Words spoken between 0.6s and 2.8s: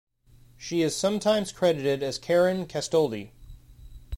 is sometimes credited as Karen